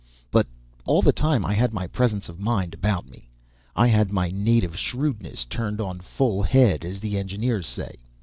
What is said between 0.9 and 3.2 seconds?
the time I had my presence of mind about